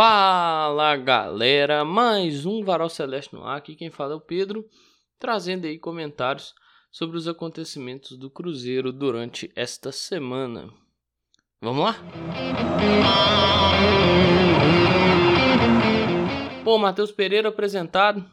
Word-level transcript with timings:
Fala 0.00 0.96
galera, 0.96 1.84
mais 1.84 2.46
um 2.46 2.62
Varal 2.62 2.88
Celeste 2.88 3.34
no 3.34 3.42
ar. 3.42 3.56
Aqui 3.56 3.74
quem 3.74 3.90
fala 3.90 4.12
é 4.12 4.16
o 4.16 4.20
Pedro, 4.20 4.64
trazendo 5.18 5.66
aí 5.66 5.76
comentários 5.76 6.54
sobre 6.88 7.16
os 7.16 7.26
acontecimentos 7.26 8.16
do 8.16 8.30
Cruzeiro 8.30 8.92
durante 8.92 9.50
esta 9.56 9.90
semana. 9.90 10.72
Vamos 11.60 11.84
lá? 11.84 11.96
Bom, 16.62 16.78
Matheus 16.78 17.10
Pereira 17.10 17.48
apresentado, 17.48 18.24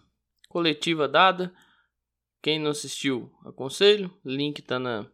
coletiva 0.48 1.08
dada. 1.08 1.52
Quem 2.44 2.60
não 2.60 2.70
assistiu, 2.70 3.34
aconselho. 3.44 4.16
Link 4.24 4.62
tá 4.62 4.78
na, 4.78 5.08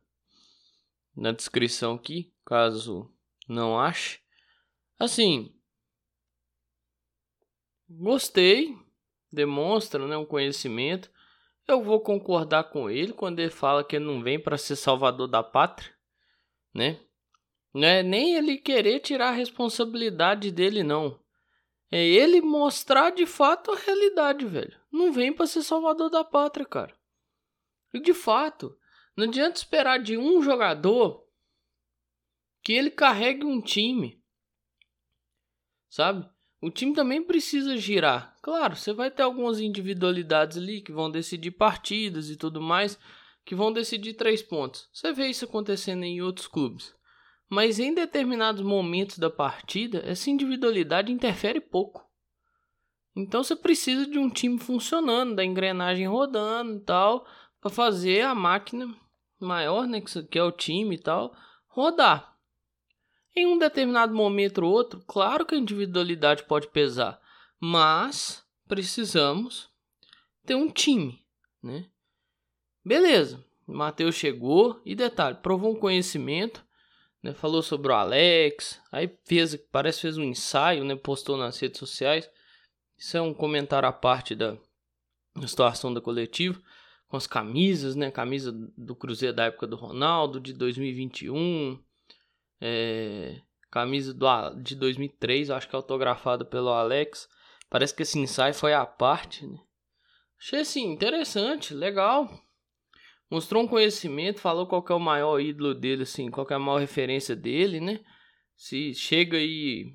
na 1.15 1.31
descrição 1.31 1.93
aqui, 1.93 2.33
caso 2.45 3.09
não 3.47 3.79
ache. 3.79 4.19
Assim, 4.99 5.55
Gostei, 7.97 8.77
demonstra 9.31 10.07
né, 10.07 10.15
um 10.15 10.25
conhecimento. 10.25 11.11
Eu 11.67 11.83
vou 11.83 11.99
concordar 11.99 12.65
com 12.65 12.89
ele 12.89 13.11
quando 13.11 13.39
ele 13.39 13.51
fala 13.51 13.83
que 13.83 13.97
ele 13.97 14.05
não 14.05 14.21
vem 14.21 14.39
para 14.39 14.57
ser 14.57 14.75
salvador 14.75 15.27
da 15.27 15.43
pátria, 15.43 15.93
né? 16.73 16.99
Não 17.73 17.87
é 17.87 18.01
nem 18.03 18.35
ele 18.35 18.57
querer 18.57 18.99
tirar 18.99 19.29
a 19.29 19.33
responsabilidade 19.33 20.51
dele, 20.51 20.83
não. 20.83 21.19
É 21.91 22.03
ele 22.03 22.41
mostrar 22.41 23.09
de 23.11 23.25
fato 23.25 23.71
a 23.71 23.77
realidade, 23.77 24.45
velho. 24.45 24.79
Não 24.91 25.11
vem 25.11 25.33
para 25.33 25.45
ser 25.45 25.61
salvador 25.61 26.09
da 26.09 26.23
pátria, 26.23 26.65
cara. 26.65 26.95
E 27.93 27.99
de 27.99 28.13
fato, 28.13 28.77
não 29.15 29.25
adianta 29.25 29.57
esperar 29.57 29.99
de 29.99 30.17
um 30.17 30.41
jogador 30.41 31.27
que 32.63 32.71
ele 32.71 32.89
carregue 32.89 33.45
um 33.45 33.61
time. 33.61 34.21
Sabe? 35.89 36.29
O 36.61 36.69
time 36.69 36.93
também 36.93 37.23
precisa 37.23 37.75
girar. 37.75 38.37
Claro, 38.39 38.75
você 38.75 38.93
vai 38.93 39.09
ter 39.09 39.23
algumas 39.23 39.59
individualidades 39.59 40.57
ali 40.57 40.79
que 40.79 40.91
vão 40.91 41.09
decidir 41.09 41.51
partidas 41.51 42.29
e 42.29 42.35
tudo 42.35 42.61
mais, 42.61 42.99
que 43.43 43.55
vão 43.55 43.73
decidir 43.73 44.13
três 44.13 44.43
pontos. 44.43 44.87
Você 44.93 45.11
vê 45.11 45.27
isso 45.27 45.45
acontecendo 45.45 46.03
em 46.03 46.21
outros 46.21 46.47
clubes. 46.47 46.93
Mas 47.49 47.79
em 47.79 47.93
determinados 47.93 48.61
momentos 48.61 49.17
da 49.17 49.29
partida, 49.29 50.03
essa 50.05 50.29
individualidade 50.29 51.11
interfere 51.11 51.59
pouco. 51.59 52.05
Então 53.15 53.43
você 53.43 53.55
precisa 53.55 54.05
de 54.05 54.19
um 54.19 54.29
time 54.29 54.59
funcionando, 54.59 55.35
da 55.35 55.43
engrenagem 55.43 56.07
rodando 56.07 56.77
e 56.77 56.79
tal, 56.81 57.25
para 57.59 57.71
fazer 57.71 58.21
a 58.21 58.35
máquina 58.35 58.95
maior, 59.39 59.87
né, 59.87 59.99
que 60.29 60.37
é 60.37 60.43
o 60.43 60.51
time 60.51 60.95
e 60.95 60.99
tal, 60.99 61.35
rodar. 61.67 62.30
Em 63.35 63.47
um 63.47 63.57
determinado 63.57 64.13
momento 64.13 64.63
ou 64.63 64.71
outro, 64.71 65.01
claro 65.07 65.45
que 65.45 65.55
a 65.55 65.57
individualidade 65.57 66.43
pode 66.43 66.67
pesar, 66.67 67.19
mas 67.59 68.45
precisamos 68.67 69.69
ter 70.45 70.55
um 70.55 70.69
time, 70.69 71.23
né? 71.63 71.89
Beleza, 72.83 73.43
Matheus 73.65 74.15
chegou 74.15 74.81
e 74.85 74.95
detalhe, 74.95 75.37
provou 75.37 75.71
um 75.71 75.79
conhecimento, 75.79 76.65
né? 77.23 77.33
Falou 77.33 77.61
sobre 77.61 77.91
o 77.91 77.95
Alex, 77.95 78.81
aí 78.91 79.09
fez, 79.25 79.55
parece 79.71 80.01
fez 80.01 80.17
um 80.17 80.23
ensaio, 80.23 80.83
né? 80.83 80.95
Postou 80.95 81.37
nas 81.37 81.59
redes 81.59 81.79
sociais. 81.79 82.29
Isso 82.97 83.15
é 83.15 83.21
um 83.21 83.33
comentário 83.33 83.87
à 83.87 83.93
parte 83.93 84.35
da 84.35 84.57
situação 85.47 85.93
da 85.93 86.01
coletiva 86.01 86.61
com 87.07 87.17
as 87.17 87.27
camisas, 87.27 87.95
né? 87.95 88.09
Camisa 88.09 88.51
do 88.77 88.95
Cruzeiro 88.95 89.35
da 89.35 89.45
época 89.45 89.67
do 89.67 89.75
Ronaldo, 89.75 90.39
de 90.39 90.53
2021, 90.53 91.79
é, 92.61 93.41
camisa 93.71 94.13
do, 94.13 94.27
de 94.61 94.75
2003, 94.75 95.49
acho 95.49 95.67
que 95.67 95.75
é 95.75 95.77
autografada 95.77 96.45
pelo 96.45 96.69
Alex. 96.69 97.27
Parece 97.69 97.95
que 97.95 98.03
esse 98.03 98.19
ensaio 98.19 98.53
foi 98.53 98.73
à 98.73 98.85
parte, 98.85 99.45
né? 99.47 99.59
Achei 100.39 100.59
assim, 100.59 100.91
interessante, 100.91 101.73
legal. 101.73 102.29
Mostrou 103.29 103.63
um 103.63 103.67
conhecimento, 103.67 104.39
falou 104.39 104.67
qual 104.67 104.85
é 104.89 104.93
o 104.93 104.99
maior 104.99 105.39
ídolo 105.39 105.73
dele, 105.73 106.03
assim, 106.03 106.29
qual 106.29 106.45
é 106.49 106.53
a 106.53 106.59
maior 106.59 106.79
referência 106.79 107.35
dele, 107.35 107.79
né? 107.79 108.01
Se 108.55 108.93
chega 108.93 109.37
aí 109.37 109.93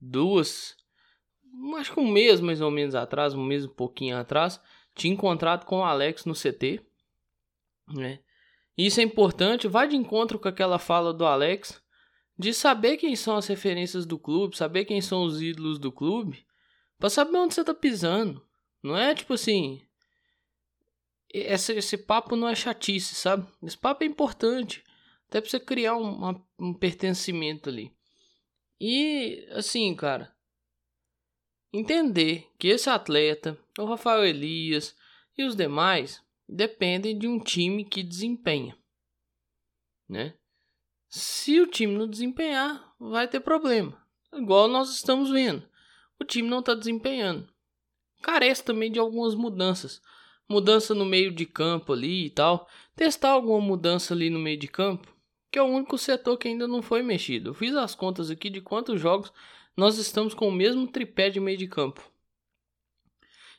duas, 0.00 0.74
acho 1.78 1.92
que 1.92 2.00
um 2.00 2.10
mês 2.10 2.40
mais 2.40 2.60
ou 2.60 2.70
menos 2.70 2.94
atrás, 2.94 3.34
um 3.34 3.44
mês 3.44 3.66
um 3.66 3.74
pouquinho 3.74 4.16
atrás, 4.16 4.60
tinha 4.94 5.12
encontrado 5.12 5.66
com 5.66 5.80
o 5.80 5.84
Alex 5.84 6.24
no 6.24 6.34
CT, 6.34 6.80
né? 7.88 8.20
Isso 8.76 9.00
é 9.00 9.02
importante, 9.02 9.68
vai 9.68 9.86
de 9.86 9.96
encontro 9.96 10.38
com 10.38 10.48
aquela 10.48 10.78
fala 10.78 11.12
do 11.12 11.26
Alex, 11.26 11.81
de 12.42 12.52
saber 12.52 12.96
quem 12.96 13.14
são 13.14 13.36
as 13.36 13.46
referências 13.46 14.04
do 14.04 14.18
clube, 14.18 14.56
saber 14.56 14.84
quem 14.84 15.00
são 15.00 15.22
os 15.22 15.40
ídolos 15.40 15.78
do 15.78 15.92
clube, 15.92 16.44
para 16.98 17.08
saber 17.08 17.38
onde 17.38 17.54
você 17.54 17.62
tá 17.62 17.72
pisando. 17.72 18.44
Não 18.82 18.96
é 18.96 19.14
tipo 19.14 19.34
assim. 19.34 19.86
Esse, 21.32 21.72
esse 21.74 21.96
papo 21.96 22.34
não 22.34 22.48
é 22.48 22.54
chatice, 22.54 23.14
sabe? 23.14 23.46
Esse 23.62 23.78
papo 23.78 24.02
é 24.02 24.06
importante. 24.06 24.82
Até 25.28 25.40
pra 25.40 25.48
você 25.48 25.60
criar 25.60 25.96
um, 25.96 26.16
uma, 26.16 26.46
um 26.58 26.74
pertencimento 26.74 27.68
ali. 27.68 27.94
E, 28.80 29.46
assim, 29.52 29.94
cara. 29.94 30.34
Entender 31.72 32.50
que 32.58 32.68
esse 32.68 32.90
atleta, 32.90 33.56
o 33.78 33.84
Rafael 33.84 34.26
Elias 34.26 34.96
e 35.38 35.44
os 35.44 35.54
demais 35.54 36.20
dependem 36.46 37.16
de 37.16 37.28
um 37.28 37.38
time 37.38 37.84
que 37.84 38.02
desempenha, 38.02 38.76
né? 40.06 40.34
Se 41.14 41.60
o 41.60 41.66
time 41.66 41.94
não 41.94 42.08
desempenhar, 42.08 42.94
vai 42.98 43.28
ter 43.28 43.40
problema. 43.40 44.02
Igual 44.32 44.66
nós 44.66 44.88
estamos 44.88 45.28
vendo. 45.28 45.62
O 46.18 46.24
time 46.24 46.48
não 46.48 46.60
está 46.60 46.72
desempenhando. 46.72 47.52
Carece 48.22 48.64
também 48.64 48.90
de 48.90 48.98
algumas 48.98 49.34
mudanças. 49.34 50.00
Mudança 50.48 50.94
no 50.94 51.04
meio 51.04 51.30
de 51.30 51.44
campo 51.44 51.92
ali 51.92 52.24
e 52.24 52.30
tal. 52.30 52.66
Testar 52.96 53.32
alguma 53.32 53.60
mudança 53.60 54.14
ali 54.14 54.30
no 54.30 54.38
meio 54.38 54.56
de 54.56 54.66
campo. 54.66 55.14
Que 55.50 55.58
é 55.58 55.62
o 55.62 55.66
único 55.66 55.98
setor 55.98 56.38
que 56.38 56.48
ainda 56.48 56.66
não 56.66 56.80
foi 56.80 57.02
mexido. 57.02 57.50
Eu 57.50 57.54
fiz 57.54 57.76
as 57.76 57.94
contas 57.94 58.30
aqui 58.30 58.48
de 58.48 58.62
quantos 58.62 58.98
jogos 58.98 59.30
nós 59.76 59.98
estamos 59.98 60.32
com 60.32 60.48
o 60.48 60.52
mesmo 60.52 60.88
tripé 60.88 61.28
de 61.28 61.38
meio 61.38 61.58
de 61.58 61.68
campo. 61.68 62.10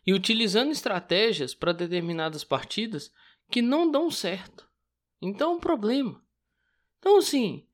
E 0.07 0.11
utilizando 0.11 0.71
estratégias 0.71 1.53
para 1.53 1.71
determinadas 1.71 2.43
partidas 2.43 3.13
que 3.51 3.61
não 3.61 3.91
dão 3.91 4.09
certo. 4.09 4.67
Então 5.21 5.51
é 5.51 5.55
um 5.57 5.59
problema. 5.59 6.22
Então, 7.03 7.17
assim, 7.17 7.67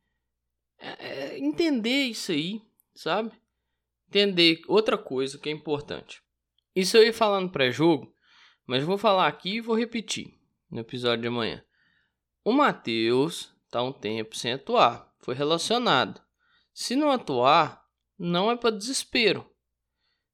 é, 0.79 1.33
é 1.35 1.37
entender 1.37 2.05
isso 2.05 2.31
aí, 2.31 2.63
sabe? 2.95 3.31
Entender 4.07 4.59
outra 4.67 4.97
coisa 4.97 5.37
que 5.37 5.49
é 5.49 5.51
importante. 5.51 6.19
Isso 6.75 6.97
eu 6.97 7.03
ia 7.03 7.13
falar 7.13 7.39
no 7.39 7.51
pré-jogo, 7.51 8.11
mas 8.65 8.83
vou 8.83 8.97
falar 8.97 9.27
aqui 9.27 9.57
e 9.57 9.61
vou 9.61 9.77
repetir 9.77 10.33
no 10.67 10.79
episódio 10.79 11.21
de 11.21 11.27
amanhã. 11.27 11.63
O 12.43 12.51
Matheus 12.51 13.53
tá 13.69 13.83
um 13.83 13.93
tempo 13.93 14.35
sem 14.35 14.53
atuar, 14.53 15.13
foi 15.19 15.35
relacionado. 15.35 16.19
Se 16.73 16.95
não 16.95 17.11
atuar, 17.11 17.85
não 18.17 18.49
é 18.49 18.57
para 18.57 18.75
desespero. 18.75 19.47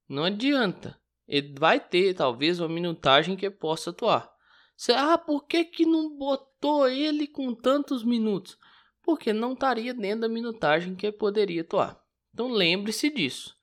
Não 0.07 0.23
adianta. 0.23 0.97
Ele 1.27 1.53
vai 1.59 1.81
ter 1.81 2.13
talvez 2.13 2.61
uma 2.61 2.69
minutagem 2.69 3.35
que 3.35 3.49
possa 3.49 3.89
atuar. 3.89 4.33
Você, 4.77 4.93
ah, 4.93 5.17
por 5.17 5.45
que, 5.47 5.65
que 5.65 5.85
não 5.85 6.17
botou 6.17 6.87
ele 6.87 7.27
com 7.27 7.53
tantos 7.53 8.01
minutos? 8.01 8.57
Porque 9.05 9.31
não 9.31 9.53
estaria 9.53 9.93
dentro 9.93 10.21
da 10.21 10.29
minutagem 10.29 10.95
que 10.95 11.11
poderia 11.11 11.61
atuar. 11.61 12.01
Então 12.33 12.51
lembre-se 12.51 13.09
disso. 13.09 13.55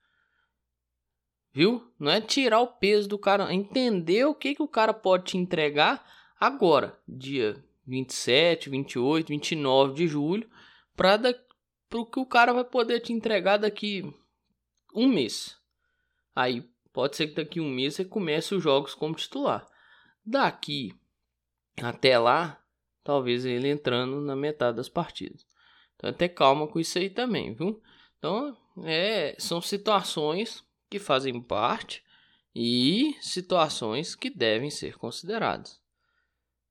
Viu? 1.52 1.92
Não 1.98 2.10
é 2.10 2.20
tirar 2.20 2.60
o 2.60 2.66
peso 2.66 3.08
do 3.08 3.18
cara, 3.18 3.50
é 3.50 3.54
entender 3.54 4.24
o 4.24 4.34
que, 4.34 4.54
que 4.54 4.62
o 4.62 4.68
cara 4.68 4.94
pode 4.94 5.24
te 5.24 5.36
entregar 5.36 6.06
agora, 6.40 6.98
dia 7.06 7.62
27, 7.86 8.70
28, 8.70 9.28
29 9.28 9.94
de 9.94 10.06
julho, 10.06 10.48
para 10.96 11.20
o 11.92 12.06
que 12.06 12.20
o 12.20 12.24
cara 12.24 12.54
vai 12.54 12.64
poder 12.64 13.00
te 13.00 13.12
entregar 13.12 13.58
daqui 13.58 14.02
um 14.94 15.08
mês. 15.08 15.58
Aí 16.34 16.62
pode 16.92 17.16
ser 17.16 17.28
que 17.28 17.34
daqui 17.34 17.60
um 17.60 17.68
mês 17.68 17.96
você 17.96 18.04
comece 18.04 18.54
os 18.54 18.62
jogos 18.62 18.94
como 18.94 19.14
titular. 19.14 19.66
Daqui 20.24 20.94
até 21.82 22.18
lá, 22.18 22.61
talvez 23.02 23.44
ele 23.44 23.69
entrando 23.69 24.20
na 24.20 24.37
metade 24.37 24.76
das 24.76 24.88
partidas. 24.88 25.46
Então, 25.96 26.10
até 26.10 26.28
calma 26.28 26.66
com 26.66 26.81
isso 26.81 26.99
aí 26.99 27.10
também, 27.10 27.54
viu? 27.54 27.81
Então, 28.19 28.56
é, 28.84 29.34
são 29.38 29.60
situações 29.60 30.64
que 30.90 30.99
fazem 30.99 31.40
parte 31.40 32.02
e 32.54 33.16
situações 33.20 34.14
que 34.14 34.28
devem 34.28 34.70
ser 34.70 34.96
consideradas. 34.96 35.81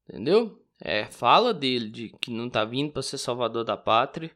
Entendeu? 0.08 0.62
É, 0.80 1.06
fala 1.06 1.54
dele 1.54 1.90
de 1.90 2.10
que 2.20 2.32
não 2.32 2.50
tá 2.50 2.66
vindo 2.66 2.92
para 2.92 3.02
ser 3.02 3.18
salvador 3.18 3.64
da 3.64 3.78
pátria, 3.78 4.32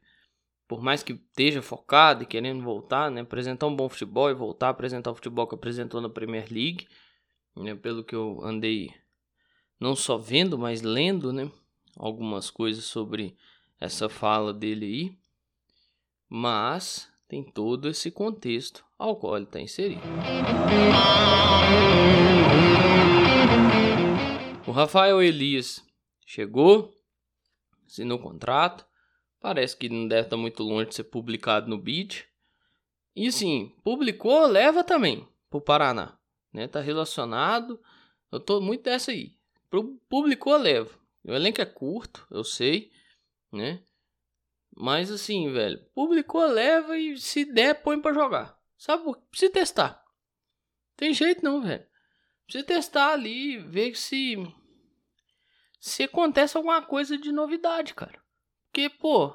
por 0.67 0.81
mais 0.81 1.03
que 1.03 1.13
esteja 1.13 1.61
focado 1.61 2.23
e 2.23 2.25
querendo 2.25 2.63
voltar, 2.63 3.11
né, 3.11 3.21
apresentar 3.21 3.67
um 3.67 3.75
bom 3.75 3.87
futebol 3.89 4.29
e 4.29 4.33
voltar 4.33 4.67
a 4.67 4.71
apresentar 4.71 5.11
o 5.11 5.15
futebol 5.15 5.47
que 5.47 5.55
apresentou 5.55 6.01
na 6.01 6.09
Premier 6.09 6.47
League, 6.51 6.87
né, 7.55 7.75
pelo 7.75 8.03
que 8.03 8.15
eu 8.15 8.39
andei 8.43 8.91
não 9.79 9.95
só 9.95 10.17
vendo, 10.17 10.57
mas 10.57 10.81
lendo, 10.81 11.31
né, 11.33 11.51
algumas 11.95 12.49
coisas 12.49 12.83
sobre 12.83 13.35
essa 13.79 14.09
fala 14.09 14.53
dele 14.53 14.85
aí. 14.85 15.17
Mas 16.27 17.11
tem 17.27 17.43
todo 17.43 17.87
esse 17.87 18.11
contexto 18.11 18.83
ao 18.97 19.15
qual 19.15 19.37
ele 19.37 19.45
está 19.45 19.59
inserido. 19.59 20.01
O 24.67 24.71
Rafael 24.71 25.21
Elias 25.21 25.83
chegou, 26.25 26.93
assinou 27.85 28.17
o 28.17 28.21
contrato, 28.21 28.85
parece 29.39 29.77
que 29.77 29.87
não 29.89 30.07
deve 30.07 30.23
estar 30.23 30.37
muito 30.37 30.63
longe 30.63 30.89
de 30.89 30.95
ser 30.95 31.03
publicado 31.05 31.69
no 31.69 31.77
BID. 31.77 32.25
E 33.15 33.31
sim, 33.31 33.71
publicou, 33.83 34.45
leva 34.47 34.83
também 34.83 35.27
pro 35.49 35.61
Paraná, 35.61 36.17
né? 36.51 36.67
Tá 36.67 36.81
relacionado. 36.81 37.79
Eu 38.31 38.39
tô 38.39 38.59
muito 38.59 38.83
dessa 38.83 39.11
aí. 39.11 39.33
Publicou, 40.09 40.57
leva. 40.57 40.89
O 41.25 41.33
elenco 41.33 41.59
é 41.61 41.65
curto, 41.65 42.25
eu 42.29 42.43
sei, 42.43 42.91
né? 43.51 43.83
Mas 44.75 45.09
assim, 45.09 45.51
velho, 45.51 45.83
publicou, 45.93 46.45
leva 46.45 46.97
e 46.97 47.17
se 47.17 47.45
der, 47.45 47.81
põe 47.81 47.99
pra 47.99 48.13
jogar. 48.13 48.59
Sabe? 48.77 49.03
Precisa 49.29 49.51
testar. 49.51 50.05
Tem 50.95 51.13
jeito 51.13 51.43
não, 51.43 51.61
velho. 51.61 51.85
Precisa 52.45 52.65
testar 52.65 53.13
ali, 53.13 53.57
ver 53.57 53.95
se. 53.95 54.35
Se 55.79 56.03
acontece 56.03 56.57
alguma 56.57 56.81
coisa 56.81 57.17
de 57.17 57.31
novidade, 57.31 57.93
cara. 57.93 58.21
Porque, 58.65 58.89
pô, 58.89 59.33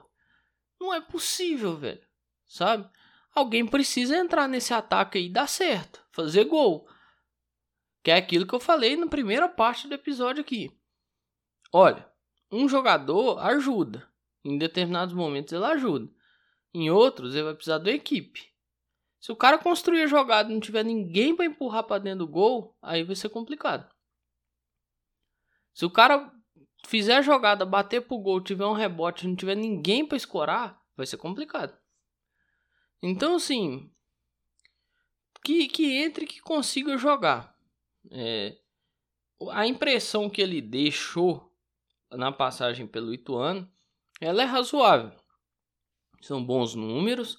não 0.81 0.95
é 0.95 1.01
possível, 1.01 1.77
velho. 1.77 2.07
Sabe? 2.47 2.89
Alguém 3.35 3.67
precisa 3.67 4.17
entrar 4.17 4.49
nesse 4.49 4.75
ataque 4.75 5.19
aí 5.19 5.27
e 5.27 5.33
dar 5.33 5.49
certo. 5.49 6.05
Fazer 6.13 6.45
gol. 6.45 6.89
Que 8.03 8.11
é 8.11 8.17
aquilo 8.17 8.47
que 8.47 8.55
eu 8.55 8.61
falei 8.61 8.97
na 8.97 9.07
primeira 9.07 9.49
parte 9.49 9.89
do 9.89 9.95
episódio 9.95 10.41
aqui. 10.41 10.71
Olha, 11.73 12.09
um 12.51 12.69
jogador 12.69 13.39
ajuda. 13.39 14.09
Em 14.45 14.59
determinados 14.59 15.15
momentos 15.15 15.53
ele 15.53 15.65
ajuda. 15.65 16.11
Em 16.73 16.91
outros 16.91 17.35
ele 17.35 17.45
vai 17.45 17.55
precisar 17.55 17.79
da 17.79 17.91
equipe. 17.91 18.51
Se 19.21 19.31
o 19.31 19.37
cara 19.37 19.59
construir 19.59 20.03
a 20.03 20.07
jogada 20.07 20.51
e 20.51 20.55
não 20.55 20.61
tiver 20.61 20.85
ninguém 20.85 21.37
para 21.37 21.45
empurrar 21.45 21.85
para 21.85 21.99
dentro 22.01 22.21
do 22.21 22.29
gol, 22.29 22.77
aí 22.81 23.05
vai 23.05 23.15
ser 23.15 23.29
complicado. 23.29 23.91
Se 25.75 25.85
o 25.85 25.91
cara 25.91 26.33
fizer 26.87 27.17
a 27.17 27.23
jogada, 27.23 27.67
bater 27.67 28.01
pro 28.01 28.19
gol, 28.19 28.41
tiver 28.41 28.65
um 28.65 28.73
rebote, 28.73 29.27
não 29.27 29.37
tiver 29.37 29.55
ninguém 29.55 30.07
para 30.07 30.17
escorar, 30.17 30.83
vai 30.97 31.07
ser 31.07 31.19
complicado. 31.19 31.77
Então 33.03 33.37
assim, 33.37 33.93
que, 35.45 35.69
que 35.69 35.97
entre 35.99 36.27
que 36.27 36.41
consiga 36.41 36.97
jogar. 36.97 37.55
É, 38.11 38.59
a 39.51 39.67
impressão 39.67 40.29
que 40.29 40.41
ele 40.41 40.61
deixou 40.61 41.50
na 42.11 42.33
passagem 42.33 42.87
pelo 42.87 43.15
Ituano 43.15 43.71
ela 44.21 44.43
é 44.43 44.45
razoável. 44.45 45.19
São 46.21 46.45
bons 46.45 46.75
números, 46.75 47.39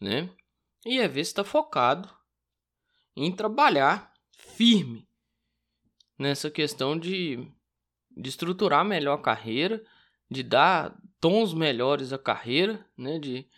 né? 0.00 0.28
E 0.84 0.98
é 0.98 1.06
ver 1.06 1.24
se 1.24 1.30
está 1.30 1.44
focado 1.44 2.12
em 3.14 3.34
trabalhar 3.34 4.12
firme 4.36 5.08
nessa 6.18 6.50
questão 6.50 6.98
de, 6.98 7.48
de 8.10 8.28
estruturar 8.28 8.84
melhor 8.84 9.18
a 9.18 9.22
carreira, 9.22 9.84
de 10.28 10.42
dar 10.42 10.96
tons 11.20 11.54
melhores 11.54 12.12
à 12.12 12.18
carreira, 12.18 12.84
né? 12.96 13.18
De, 13.20 13.48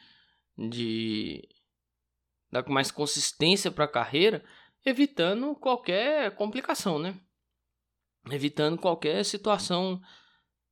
de 0.56 1.48
dar 2.50 2.68
mais 2.68 2.90
consistência 2.90 3.70
para 3.70 3.86
a 3.86 3.90
carreira, 3.90 4.44
evitando 4.84 5.54
qualquer 5.54 6.34
complicação, 6.36 6.98
né? 6.98 7.18
Evitando 8.30 8.78
qualquer 8.78 9.24
situação 9.24 10.02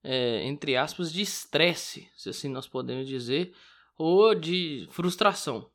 é, 0.08 0.44
entre 0.44 0.76
aspas, 0.76 1.12
de 1.12 1.20
estresse, 1.20 2.08
se 2.17 2.29
assim 2.29 2.49
nós 2.49 2.69
podemos 2.69 3.08
dizer, 3.08 3.53
ou 3.99 4.37
de 4.37 4.87
frustração. 4.93 5.69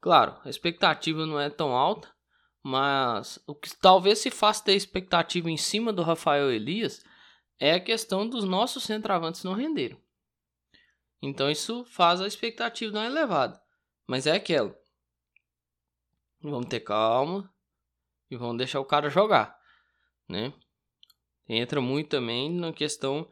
Claro, 0.00 0.38
a 0.44 0.48
expectativa 0.48 1.26
não 1.26 1.38
é 1.38 1.50
tão 1.50 1.74
alta, 1.76 2.08
mas 2.62 3.42
o 3.48 3.54
que 3.54 3.74
talvez 3.76 4.20
se 4.20 4.30
faça 4.30 4.64
ter 4.64 4.74
expectativa 4.74 5.50
em 5.50 5.56
cima 5.56 5.92
do 5.92 6.02
Rafael 6.02 6.52
Elias 6.52 7.04
é 7.58 7.72
a 7.74 7.80
questão 7.80 8.28
dos 8.28 8.44
nossos 8.44 8.84
centroavantes 8.84 9.42
não 9.42 9.52
renderam. 9.52 10.00
Então 11.20 11.50
isso 11.50 11.84
faz 11.86 12.20
a 12.20 12.28
expectativa 12.28 12.92
não 12.92 13.04
elevada. 13.04 13.60
Mas 14.06 14.28
é 14.28 14.32
aquela. 14.32 14.78
Vamos 16.40 16.68
ter 16.68 16.80
calma 16.80 17.52
e 18.30 18.36
vamos 18.36 18.58
deixar 18.58 18.78
o 18.78 18.84
cara 18.84 19.10
jogar, 19.10 19.58
né? 20.28 20.52
Entra 21.48 21.80
muito 21.80 22.10
também 22.10 22.48
na 22.48 22.72
questão 22.72 23.28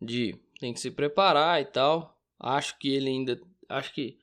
de 0.00 0.34
tem 0.58 0.72
que 0.72 0.80
se 0.80 0.90
preparar 0.90 1.60
e 1.60 1.64
tal. 1.64 2.16
Acho 2.38 2.78
que 2.78 2.88
ele 2.88 3.08
ainda. 3.10 3.40
Acho 3.68 3.92
que 3.92 4.18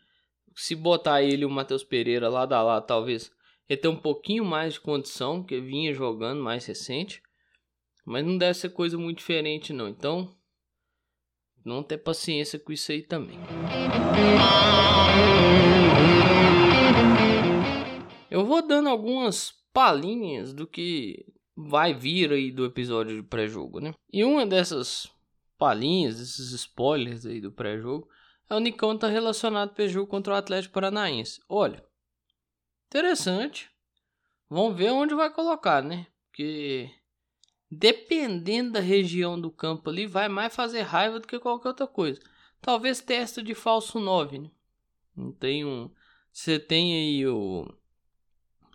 se 0.56 0.75
botar 0.75 1.21
ele 1.21 1.44
e 1.44 1.45
o 1.45 1.50
Matheus 1.50 1.83
Pereira 1.83 2.29
lá 2.29 2.45
da 2.45 2.63
lá, 2.63 2.81
talvez 2.81 3.31
ele 3.69 3.81
tenha 3.81 3.94
um 3.94 4.00
pouquinho 4.00 4.45
mais 4.45 4.74
de 4.74 4.79
condição, 4.79 5.44
que 5.44 5.59
vinha 5.59 5.94
jogando 5.94 6.41
mais 6.41 6.65
recente. 6.65 7.21
Mas 8.06 8.25
não 8.25 8.38
deve 8.38 8.53
ser 8.53 8.69
coisa 8.69 8.97
muito 8.97 9.18
diferente, 9.18 9.74
não. 9.74 9.89
Então, 9.89 10.33
não 11.65 11.83
ter 11.83 11.97
paciência 11.97 12.57
com 12.57 12.71
isso 12.71 12.91
aí 12.91 13.01
também. 13.01 13.38
Eu 18.31 18.45
vou 18.45 18.65
dando 18.65 18.88
algumas 18.88 19.53
palhinhas 19.73 20.53
do 20.53 20.65
que 20.65 21.25
vai 21.56 21.94
vir 21.94 22.31
aí 22.31 22.51
do 22.51 22.65
episódio 22.65 23.18
de 23.18 23.27
pré-jogo, 23.27 23.81
né? 23.81 23.94
E 24.13 24.23
uma 24.23 24.45
dessas 24.45 25.12
palhinhas, 25.57 26.19
esses 26.19 26.51
spoilers 26.51 27.25
aí 27.25 27.42
do 27.42 27.51
pré-jogo, 27.51 28.07
é 28.50 28.56
o 28.56 28.59
Nicão 28.59 28.98
tá 28.98 29.07
relacionado 29.07 29.74
para 29.74 29.88
jogo 29.88 30.07
contra 30.07 30.33
o 30.33 30.38
Atlético 30.38 30.74
Paranaense. 30.74 31.42
Olha, 31.50 31.83
interessante. 32.88 33.69
Vamos 34.50 34.77
ver 34.77 34.92
onde 34.92 35.13
vai 35.13 35.30
colocar, 35.30 35.83
né? 35.83 36.07
Porque 36.30 36.89
dependendo 37.69 38.74
da 38.74 38.80
região 38.80 39.39
do 39.39 39.51
campo 39.51 39.89
ali, 39.89 40.07
vai 40.07 40.30
mais 40.30 40.56
fazer 40.56 40.81
raiva 40.81 41.19
do 41.19 41.27
que 41.27 41.39
qualquer 41.39 41.69
outra 41.69 41.88
coisa. 41.88 42.21
Talvez 42.62 43.01
testa 43.01 43.44
de 43.44 43.54
falso 43.54 44.00
9, 44.00 44.39
né? 44.39 44.51
Não 45.15 45.31
tem 45.31 45.65
um. 45.65 45.92
Você 46.31 46.59
tem 46.59 46.94
aí 46.94 47.27
o, 47.27 47.68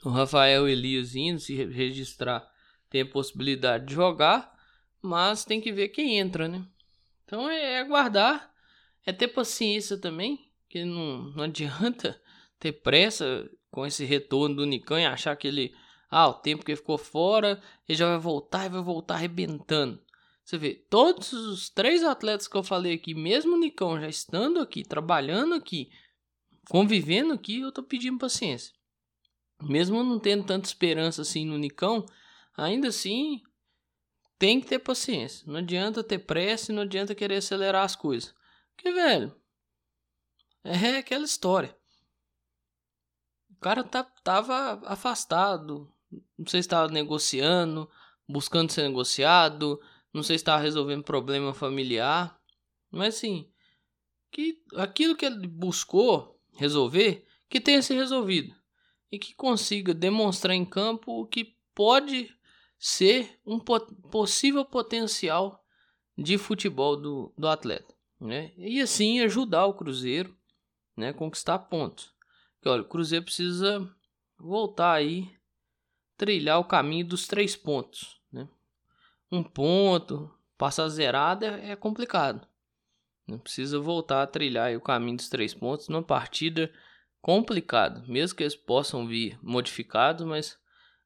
o 0.04 0.10
Rafael 0.10 0.68
Elias 0.68 1.14
indo 1.14 1.38
se 1.38 1.54
registrar, 1.64 2.46
tem 2.90 3.02
a 3.02 3.06
possibilidade 3.06 3.86
de 3.86 3.94
jogar, 3.94 4.52
mas 5.00 5.44
tem 5.44 5.60
que 5.60 5.72
ver 5.72 5.88
quem 5.88 6.18
entra, 6.18 6.48
né? 6.48 6.66
Então 7.32 7.48
é, 7.48 7.76
é 7.76 7.78
aguardar, 7.78 8.52
é 9.06 9.10
ter 9.10 9.28
paciência 9.28 9.96
também, 9.96 10.52
que 10.68 10.84
não, 10.84 11.30
não 11.30 11.44
adianta 11.44 12.20
ter 12.60 12.72
pressa 12.72 13.50
com 13.70 13.86
esse 13.86 14.04
retorno 14.04 14.56
do 14.56 14.66
Nicão 14.66 14.98
e 14.98 15.06
achar 15.06 15.34
que 15.34 15.48
ele, 15.48 15.74
ah, 16.10 16.28
o 16.28 16.34
tempo 16.34 16.62
que 16.62 16.72
ele 16.72 16.76
ficou 16.76 16.98
fora, 16.98 17.58
ele 17.88 17.96
já 17.96 18.06
vai 18.06 18.18
voltar 18.18 18.66
e 18.66 18.68
vai 18.68 18.82
voltar 18.82 19.14
arrebentando. 19.14 19.98
Você 20.44 20.58
vê, 20.58 20.74
todos 20.90 21.32
os 21.32 21.70
três 21.70 22.04
atletas 22.04 22.46
que 22.46 22.54
eu 22.54 22.62
falei 22.62 22.92
aqui, 22.92 23.14
mesmo 23.14 23.56
o 23.56 23.60
Nicão 23.60 23.98
já 23.98 24.08
estando 24.08 24.60
aqui, 24.60 24.82
trabalhando 24.82 25.54
aqui, 25.54 25.88
convivendo 26.68 27.32
aqui, 27.32 27.60
eu 27.60 27.72
tô 27.72 27.82
pedindo 27.82 28.18
paciência. 28.18 28.74
Mesmo 29.62 30.04
não 30.04 30.18
tendo 30.18 30.44
tanta 30.44 30.68
esperança 30.68 31.22
assim 31.22 31.46
no 31.46 31.56
Nicão, 31.56 32.04
ainda 32.54 32.88
assim 32.88 33.40
tem 34.42 34.60
que 34.60 34.66
ter 34.66 34.80
paciência. 34.80 35.44
Não 35.46 35.60
adianta 35.60 36.02
ter 36.02 36.18
pressa 36.18 36.72
não 36.72 36.82
adianta 36.82 37.14
querer 37.14 37.36
acelerar 37.36 37.84
as 37.84 37.94
coisas. 37.94 38.34
Porque, 38.74 38.90
velho, 38.90 39.32
é 40.64 40.96
aquela 40.96 41.24
história. 41.24 41.78
O 43.52 43.60
cara 43.60 43.84
tá, 43.84 44.02
tava 44.02 44.82
afastado. 44.84 45.88
Não 46.36 46.44
sei 46.48 46.60
se 46.60 46.66
estava 46.66 46.92
negociando, 46.92 47.88
buscando 48.28 48.72
ser 48.72 48.82
negociado. 48.82 49.80
Não 50.12 50.24
sei 50.24 50.36
se 50.36 50.42
estava 50.42 50.60
resolvendo 50.60 51.04
problema 51.04 51.54
familiar. 51.54 52.36
Mas 52.90 53.14
assim, 53.14 53.48
que 54.32 54.60
aquilo 54.74 55.14
que 55.14 55.24
ele 55.24 55.46
buscou 55.46 56.36
resolver, 56.56 57.24
que 57.48 57.60
tenha 57.60 57.80
se 57.80 57.94
resolvido. 57.94 58.52
E 59.08 59.20
que 59.20 59.36
consiga 59.36 59.94
demonstrar 59.94 60.56
em 60.56 60.64
campo 60.64 61.12
o 61.12 61.26
que 61.28 61.56
pode 61.72 62.34
ser 62.84 63.38
um 63.46 63.60
possível 63.60 64.64
potencial 64.64 65.64
de 66.18 66.36
futebol 66.36 66.96
do, 66.96 67.32
do 67.38 67.46
atleta. 67.46 67.94
Né? 68.20 68.52
E 68.56 68.80
assim 68.80 69.20
ajudar 69.20 69.66
o 69.66 69.74
Cruzeiro 69.74 70.36
né, 70.96 71.10
a 71.10 71.14
conquistar 71.14 71.60
pontos. 71.60 72.12
Porque, 72.56 72.68
olha, 72.68 72.82
o 72.82 72.88
Cruzeiro 72.88 73.24
precisa 73.24 73.88
voltar 74.36 74.94
aí, 74.94 75.30
trilhar 76.16 76.58
o 76.58 76.64
caminho 76.64 77.06
dos 77.06 77.28
três 77.28 77.54
pontos. 77.54 78.20
Né? 78.32 78.48
Um 79.30 79.44
ponto, 79.44 80.28
passar 80.58 80.88
zerado 80.88 81.44
é, 81.44 81.70
é 81.70 81.76
complicado. 81.76 82.44
Né? 83.28 83.38
Precisa 83.38 83.78
voltar 83.78 84.24
a 84.24 84.26
trilhar 84.26 84.76
o 84.76 84.80
caminho 84.80 85.18
dos 85.18 85.28
três 85.28 85.54
pontos 85.54 85.88
numa 85.88 86.02
partida 86.02 86.68
complicada. 87.20 88.02
Mesmo 88.08 88.36
que 88.36 88.42
eles 88.42 88.56
possam 88.56 89.06
vir 89.06 89.38
modificados, 89.40 90.26
mas 90.26 90.58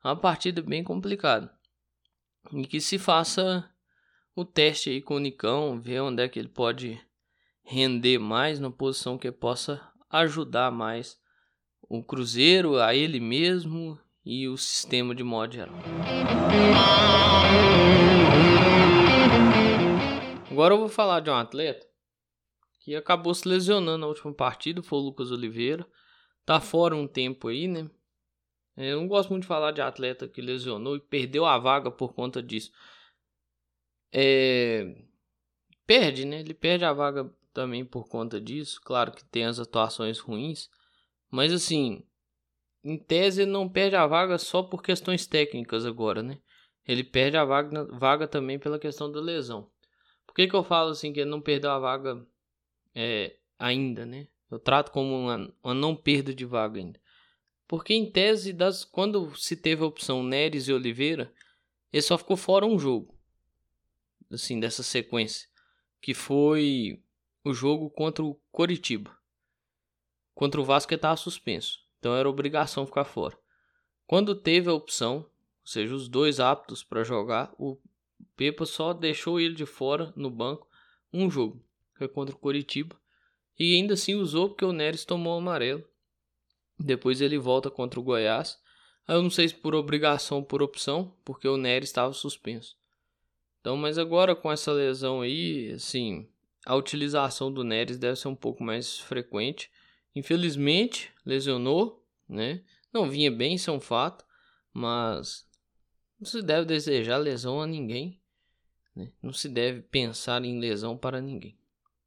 é 0.02 0.08
uma 0.08 0.16
partida 0.16 0.62
bem 0.62 0.82
complicada. 0.82 1.54
E 2.52 2.66
que 2.66 2.80
se 2.80 2.98
faça 2.98 3.68
o 4.34 4.44
teste 4.44 4.90
aí 4.90 5.00
com 5.00 5.16
o 5.16 5.20
Nicão, 5.20 5.80
ver 5.80 6.00
onde 6.00 6.22
é 6.22 6.28
que 6.28 6.38
ele 6.38 6.48
pode 6.48 7.00
render 7.62 8.18
mais 8.18 8.60
na 8.60 8.70
posição 8.70 9.18
que 9.18 9.30
possa 9.32 9.80
ajudar 10.10 10.70
mais 10.70 11.18
o 11.88 12.02
Cruzeiro, 12.02 12.78
a 12.80 12.94
ele 12.94 13.20
mesmo 13.20 13.98
e 14.24 14.48
o 14.48 14.56
sistema 14.56 15.14
de 15.14 15.22
modo 15.22 15.54
geral. 15.54 15.74
Agora 20.50 20.74
eu 20.74 20.78
vou 20.78 20.88
falar 20.88 21.20
de 21.20 21.30
um 21.30 21.34
atleta 21.34 21.86
que 22.80 22.94
acabou 22.94 23.34
se 23.34 23.48
lesionando 23.48 23.98
na 23.98 24.06
última 24.06 24.32
partida, 24.32 24.82
foi 24.82 24.98
o 24.98 25.02
Lucas 25.02 25.30
Oliveira. 25.30 25.86
Tá 26.44 26.60
fora 26.60 26.94
um 26.94 27.08
tempo 27.08 27.48
aí, 27.48 27.66
né? 27.66 27.90
Eu 28.76 29.00
não 29.00 29.08
gosto 29.08 29.30
muito 29.30 29.42
de 29.42 29.48
falar 29.48 29.72
de 29.72 29.80
atleta 29.80 30.28
que 30.28 30.42
lesionou 30.42 30.96
e 30.96 31.00
perdeu 31.00 31.46
a 31.46 31.58
vaga 31.58 31.90
por 31.90 32.12
conta 32.12 32.42
disso. 32.42 32.70
É... 34.12 34.94
Perde, 35.86 36.24
né? 36.24 36.40
Ele 36.40 36.52
perde 36.52 36.84
a 36.84 36.92
vaga 36.92 37.32
também 37.54 37.84
por 37.84 38.08
conta 38.08 38.40
disso. 38.40 38.80
Claro 38.84 39.12
que 39.12 39.24
tem 39.24 39.44
as 39.44 39.58
atuações 39.58 40.18
ruins. 40.18 40.68
Mas 41.30 41.52
assim, 41.52 42.04
em 42.84 42.98
tese 42.98 43.42
ele 43.42 43.50
não 43.50 43.68
perde 43.68 43.96
a 43.96 44.06
vaga 44.06 44.36
só 44.36 44.62
por 44.62 44.82
questões 44.82 45.26
técnicas 45.26 45.86
agora, 45.86 46.22
né? 46.22 46.38
Ele 46.86 47.02
perde 47.02 47.36
a 47.36 47.44
vaga, 47.44 47.84
vaga 47.84 48.28
também 48.28 48.58
pela 48.58 48.78
questão 48.78 49.10
da 49.10 49.20
lesão. 49.20 49.70
Por 50.26 50.34
que, 50.34 50.46
que 50.46 50.54
eu 50.54 50.62
falo 50.62 50.90
assim 50.90 51.12
que 51.12 51.20
ele 51.20 51.30
não 51.30 51.40
perdeu 51.40 51.70
a 51.70 51.78
vaga 51.78 52.24
é, 52.94 53.36
ainda, 53.58 54.04
né? 54.06 54.28
Eu 54.50 54.58
trato 54.58 54.92
como 54.92 55.18
uma, 55.18 55.52
uma 55.62 55.74
não 55.74 55.96
perda 55.96 56.34
de 56.34 56.44
vaga 56.44 56.78
ainda. 56.78 57.00
Porque 57.68 57.94
em 57.94 58.10
tese, 58.10 58.52
das, 58.52 58.84
quando 58.84 59.34
se 59.36 59.56
teve 59.56 59.82
a 59.82 59.86
opção 59.86 60.22
Neres 60.22 60.68
e 60.68 60.72
Oliveira, 60.72 61.32
ele 61.92 62.02
só 62.02 62.16
ficou 62.16 62.36
fora 62.36 62.66
um 62.66 62.78
jogo. 62.78 63.14
Assim, 64.30 64.60
dessa 64.60 64.82
sequência. 64.82 65.48
Que 66.00 66.14
foi 66.14 67.02
o 67.44 67.52
jogo 67.52 67.90
contra 67.90 68.24
o 68.24 68.34
Coritiba. 68.52 69.16
Contra 70.34 70.60
o 70.60 70.64
Vasco 70.64 70.92
ele 70.92 70.98
estava 70.98 71.16
suspenso. 71.16 71.80
Então 71.98 72.14
era 72.14 72.28
obrigação 72.28 72.86
ficar 72.86 73.04
fora. 73.04 73.36
Quando 74.06 74.34
teve 74.34 74.68
a 74.68 74.74
opção, 74.74 75.18
ou 75.18 75.66
seja, 75.66 75.94
os 75.94 76.08
dois 76.08 76.38
aptos 76.38 76.84
para 76.84 77.02
jogar, 77.02 77.52
o 77.58 77.78
Pepa 78.36 78.64
só 78.64 78.92
deixou 78.92 79.40
ele 79.40 79.54
de 79.54 79.66
fora 79.66 80.12
no 80.14 80.30
banco 80.30 80.68
um 81.12 81.30
jogo, 81.30 81.64
foi 81.94 82.06
contra 82.06 82.34
o 82.34 82.38
Coritiba. 82.38 82.94
E 83.58 83.74
ainda 83.74 83.94
assim 83.94 84.14
usou 84.14 84.50
porque 84.50 84.64
o 84.64 84.72
Neres 84.72 85.04
tomou 85.04 85.34
o 85.34 85.38
amarelo. 85.38 85.82
Depois 86.78 87.20
ele 87.20 87.38
volta 87.38 87.70
contra 87.70 87.98
o 87.98 88.02
Goiás. 88.02 88.58
Eu 89.08 89.22
não 89.22 89.30
sei 89.30 89.48
se 89.48 89.54
por 89.54 89.74
obrigação 89.74 90.38
ou 90.38 90.44
por 90.44 90.62
opção, 90.62 91.14
porque 91.24 91.46
o 91.46 91.56
Neres 91.56 91.88
estava 91.88 92.12
suspenso. 92.12 92.76
Então, 93.60 93.76
mas 93.76 93.98
agora 93.98 94.34
com 94.36 94.50
essa 94.50 94.72
lesão 94.72 95.22
aí, 95.22 95.72
assim, 95.72 96.28
a 96.64 96.74
utilização 96.74 97.52
do 97.52 97.64
Neres 97.64 97.98
deve 97.98 98.16
ser 98.16 98.28
um 98.28 98.34
pouco 98.34 98.62
mais 98.62 98.98
frequente. 98.98 99.70
Infelizmente, 100.14 101.12
lesionou, 101.24 102.04
né? 102.28 102.62
Não 102.92 103.08
vinha 103.08 103.30
bem, 103.30 103.54
isso 103.54 103.70
é 103.70 103.72
um 103.72 103.80
fato, 103.80 104.24
mas 104.72 105.46
não 106.18 106.26
se 106.26 106.42
deve 106.42 106.64
desejar 106.64 107.18
lesão 107.18 107.60
a 107.60 107.66
ninguém, 107.66 108.20
né? 108.94 109.12
Não 109.22 109.32
se 109.32 109.48
deve 109.48 109.82
pensar 109.82 110.44
em 110.44 110.58
lesão 110.58 110.96
para 110.96 111.20
ninguém. 111.20 111.56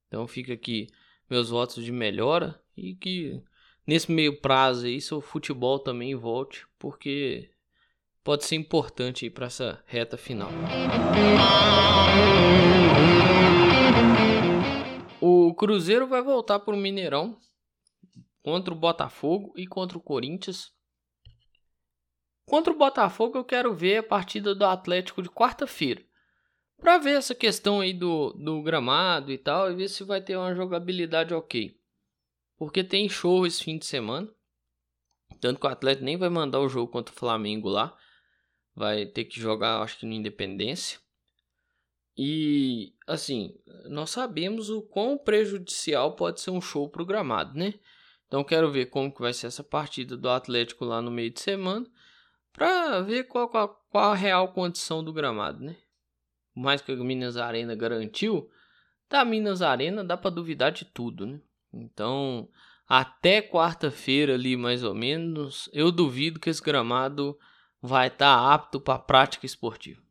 Então 0.08 0.28
fica 0.28 0.54
aqui 0.54 0.88
meus 1.30 1.50
votos 1.50 1.84
de 1.84 1.92
melhora 1.92 2.60
e 2.76 2.96
que 2.96 3.42
nesse 3.89 4.12
meio 4.12 4.39
prazo 4.39 4.86
aí 4.86 5.01
seu 5.01 5.19
futebol 5.19 5.79
também 5.79 6.13
volte, 6.13 6.67
porque 6.77 7.50
pode 8.24 8.46
ser 8.46 8.55
importante 8.55 9.27
para 9.31 9.48
essa 9.48 9.84
reta 9.88 10.15
final. 10.15 10.51
O 15.19 15.55
Cruzeiro 15.55 16.05
vai 16.05 16.22
voltar 16.22 16.60
para 16.60 16.75
o 16.75 16.77
Mineirão 16.77 17.36
contra 18.43 18.72
o 18.72 18.77
Botafogo 18.77 19.53
e 19.58 19.65
contra 19.65 19.98
o 19.98 20.01
Corinthians. 20.01 20.72
Contra 22.46 22.72
o 22.72 22.77
Botafogo 22.77 23.39
eu 23.39 23.43
quero 23.43 23.74
ver 23.74 23.98
a 23.98 24.03
partida 24.03 24.53
do 24.53 24.65
Atlético 24.65 25.24
de 25.24 25.29
quarta-feira. 25.29 26.03
Para 26.79 27.00
ver 27.00 27.17
essa 27.17 27.34
questão 27.34 27.79
aí 27.79 27.91
do, 27.91 28.34
do 28.34 28.62
gramado 28.62 29.31
e 29.31 29.38
tal, 29.38 29.72
e 29.72 29.75
ver 29.75 29.88
se 29.88 30.03
vai 30.03 30.22
ter 30.22 30.38
uma 30.38 30.53
jogabilidade 30.53 31.34
ok. 31.34 31.79
Porque 32.60 32.84
tem 32.84 33.08
show 33.08 33.48
esse 33.48 33.63
fim 33.63 33.78
de 33.78 33.86
semana. 33.86 34.30
Tanto 35.39 35.62
que 35.62 35.66
o 35.66 35.70
Atlético 35.70 36.04
nem 36.04 36.18
vai 36.18 36.28
mandar 36.28 36.60
o 36.60 36.68
jogo 36.68 36.92
contra 36.92 37.16
o 37.16 37.18
Flamengo 37.18 37.70
lá. 37.70 37.98
Vai 38.75 39.06
ter 39.06 39.24
que 39.24 39.39
jogar, 39.39 39.82
acho 39.82 39.98
que 39.98 40.06
no 40.06 40.13
Independência. 40.13 41.00
E 42.18 42.94
assim, 43.08 43.58
nós 43.86 44.10
sabemos 44.10 44.70
o 44.70 44.82
quão 44.82 45.18
prejudicial 45.18 46.18
pode 46.18 46.42
ser 46.42 46.51
um 46.51 46.60
show 46.60 46.89
pro 46.89 47.06
gramado, 47.06 47.58
né? 47.58 47.75
Então 48.28 48.44
quero 48.44 48.70
ver 48.70 48.88
como 48.88 49.12
que 49.12 49.22
vai 49.22 49.32
ser 49.32 49.48
essa 49.48 49.63
partida 49.63 50.18
do 50.18 50.30
Atlético 50.30 50.84
lá 50.84 51.01
no 51.01 51.10
meio 51.10 51.32
de 51.32 51.39
semana 51.39 51.89
para 52.51 53.00
ver 53.01 53.24
qual, 53.24 53.48
qual, 53.48 53.86
qual, 53.89 54.12
a 54.12 54.16
real 54.16 54.51
condição 54.51 55.01
do 55.01 55.13
gramado, 55.13 55.63
né? 55.63 55.78
Mais 56.54 56.82
que 56.82 56.92
a 56.92 56.96
Minas 56.98 57.38
Arena 57.38 57.74
garantiu, 57.74 58.51
da 59.10 59.24
Minas 59.24 59.62
Arena 59.62 60.04
dá 60.04 60.18
para 60.18 60.30
duvidar 60.30 60.74
de 60.74 60.84
tudo, 60.84 61.25
né? 61.25 61.39
Então, 61.74 62.50
até 62.88 63.42
quarta-feira 63.42 64.34
ali 64.34 64.58
mais 64.58 64.84
ou 64.84 64.96
menos, 64.96 65.70
eu 65.74 65.92
duvido 65.92 66.40
que 66.40 66.50
esse 66.50 66.62
gramado 66.62 67.38
vai 67.82 68.08
estar 68.08 68.36
tá 68.36 68.54
apto 68.54 68.80
para 68.80 69.00
prática 69.00 69.46
esportiva. 69.46 70.02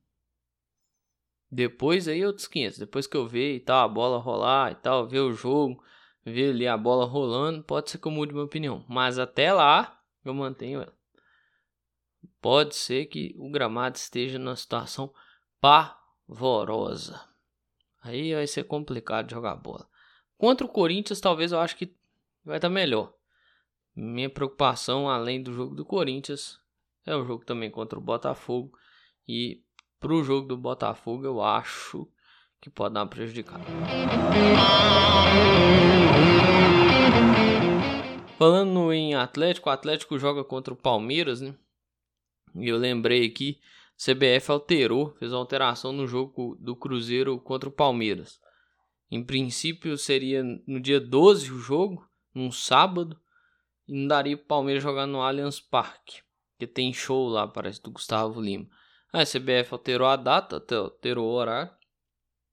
Depois 1.51 2.07
aí 2.07 2.25
outros 2.25 2.47
500. 2.47 2.79
Depois 2.79 3.07
que 3.07 3.17
eu 3.17 3.27
ver 3.27 3.57
e 3.57 3.61
tal, 3.61 3.85
a 3.85 3.89
bola 3.89 4.19
rolar 4.19 4.73
e 4.73 4.75
tal, 4.77 5.09
ver 5.09 5.21
o 5.21 5.33
jogo, 5.33 5.83
ver 6.25 6.51
ali 6.51 6.67
a 6.67 6.77
bola 6.77 7.07
rolando, 7.07 7.63
pode 7.65 7.91
ser 7.91 7.99
que 7.99 8.07
eu 8.07 8.13
mude 8.13 8.33
minha 8.33 8.45
opinião. 8.45 8.85
Mas 8.89 9.19
até 9.19 9.53
lá, 9.53 10.01
eu 10.25 10.35
mantenho 10.35 10.83
ela. 10.83 10.95
Pode 12.41 12.77
ser 12.77 13.07
que 13.07 13.35
o 13.39 13.51
gramado 13.51 13.97
esteja 13.97 14.39
numa 14.39 14.57
situação 14.57 15.13
pavorosa. 15.61 17.21
Aí 18.03 18.35
vai 18.35 18.47
ser 18.47 18.65
complicado 18.65 19.31
jogar 19.31 19.57
bola. 19.57 19.89
Contra 20.39 20.65
o 20.65 20.71
Corinthians, 20.71 21.21
talvez 21.21 21.51
eu 21.51 21.59
acho 21.59 21.77
que 21.77 21.93
vai 22.45 22.59
estar 22.59 22.69
melhor. 22.69 23.13
Minha 23.95 24.31
preocupação, 24.31 25.11
além 25.11 25.43
do 25.43 25.53
jogo 25.53 25.75
do 25.75 25.85
Corinthians, 25.85 26.61
é 27.05 27.17
o 27.17 27.25
jogo 27.25 27.45
também 27.45 27.69
contra 27.69 27.99
o 27.99 28.03
Botafogo. 28.03 28.71
E 29.27 29.61
para 29.99 30.13
o 30.13 30.23
jogo 30.23 30.47
do 30.47 30.57
Botafogo, 30.57 31.25
eu 31.25 31.43
acho 31.43 32.09
que 32.61 32.71
pode 32.71 32.95
dar 32.95 33.01
uma 33.01 33.09
prejudicada. 33.09 33.65
Falando 38.39 38.93
em 38.93 39.17
Atlético, 39.17 39.69
o 39.69 39.73
Atlético 39.73 40.21
joga 40.21 40.45
contra 40.45 40.73
o 40.73 40.77
Palmeiras, 40.77 41.41
né? 41.41 41.53
E 42.55 42.69
eu 42.69 42.77
lembrei 42.77 43.27
aqui, 43.27 43.59
CBF 43.97 44.53
alterou, 44.53 45.17
fez 45.19 45.33
uma 45.33 45.41
alteração 45.41 45.93
no 45.93 46.07
jogo 46.07 46.57
do 46.61 46.77
Cruzeiro 46.77 47.41
contra 47.41 47.69
o 47.69 47.73
Palmeiras. 47.73 48.41
Em 49.11 49.25
princípio 49.25 49.97
seria 49.97 50.43
no 50.67 50.81
dia 50.81 51.01
12 51.01 51.51
o 51.51 51.59
jogo, 51.59 52.09
num 52.35 52.53
sábado, 52.53 53.19
e 53.87 53.95
não 53.95 54.07
daria 54.07 54.37
o 54.37 54.39
Palmeiras 54.39 54.83
jogar 54.83 55.07
no 55.07 55.23
Allianz 55.23 55.61
Parque, 55.61 56.23
que 56.59 56.67
tem 56.67 56.93
show 56.93 57.27
lá, 57.29 57.49
parece, 57.49 57.83
do 57.83 57.91
Gustavo 57.91 58.41
Lima. 58.41 58.69
A 59.11 59.25
CBF 59.25 59.73
alterou 59.73 60.07
a 60.07 60.17
data, 60.17 60.63
alterou 60.77 61.27
o 61.27 61.33
horário, 61.33 61.73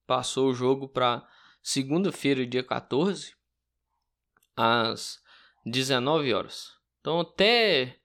passou 0.08 0.50
o 0.50 0.54
jogo 0.54 0.88
para 0.88 1.28
segunda-feira, 1.62 2.46
dia 2.46 2.64
14, 2.64 3.36
às 4.56 5.22
19 5.66 6.34
horas. 6.34 6.72
Então, 7.02 7.20
até 7.20 8.00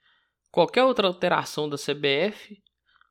qualquer 0.51 0.83
outra 0.83 1.07
alteração 1.07 1.69
da 1.69 1.77
CBF, 1.77 2.61